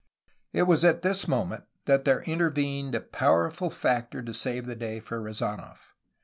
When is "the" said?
4.65-4.75